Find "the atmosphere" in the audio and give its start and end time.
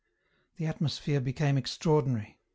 0.55-1.21